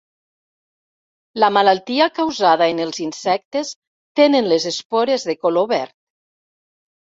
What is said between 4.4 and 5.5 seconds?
les espores de